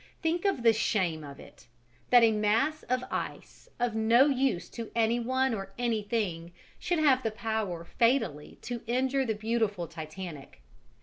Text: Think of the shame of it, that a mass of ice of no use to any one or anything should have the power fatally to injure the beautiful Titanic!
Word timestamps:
Think 0.23 0.45
of 0.45 0.63
the 0.63 0.73
shame 0.73 1.23
of 1.23 1.39
it, 1.39 1.67
that 2.09 2.23
a 2.23 2.31
mass 2.31 2.81
of 2.89 3.03
ice 3.11 3.69
of 3.79 3.93
no 3.93 4.25
use 4.25 4.67
to 4.69 4.89
any 4.95 5.19
one 5.19 5.53
or 5.53 5.73
anything 5.77 6.53
should 6.79 6.97
have 6.97 7.21
the 7.21 7.29
power 7.29 7.83
fatally 7.85 8.57
to 8.63 8.81
injure 8.87 9.25
the 9.27 9.35
beautiful 9.35 9.87
Titanic! 9.87 10.59